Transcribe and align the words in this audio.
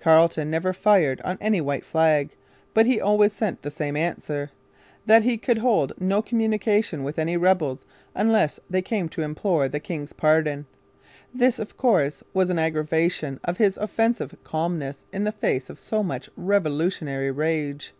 Carleton 0.00 0.48
never 0.48 0.72
fired 0.72 1.20
on 1.22 1.36
any 1.40 1.60
white 1.60 1.84
flag. 1.84 2.36
But 2.72 2.86
he 2.86 3.00
always 3.00 3.32
sent 3.32 3.62
the 3.62 3.68
same 3.68 3.96
answer: 3.96 4.52
that 5.06 5.24
he 5.24 5.36
could 5.36 5.58
hold 5.58 5.92
no 5.98 6.22
communication 6.22 7.02
with 7.02 7.18
any 7.18 7.36
rebels 7.36 7.84
unless 8.14 8.60
they 8.70 8.80
came 8.80 9.08
to 9.08 9.22
implore 9.22 9.66
the 9.68 9.80
king's 9.80 10.12
pardon. 10.12 10.66
This, 11.34 11.58
of 11.58 11.76
course, 11.76 12.22
was 12.32 12.48
an 12.48 12.60
aggravation 12.60 13.40
of 13.42 13.58
his 13.58 13.76
offensive 13.76 14.36
calmness 14.44 15.04
in 15.12 15.24
the 15.24 15.32
face 15.32 15.68
of 15.68 15.80
so 15.80 16.04
much 16.04 16.30
revolutionary 16.36 17.32
rage. 17.32 17.92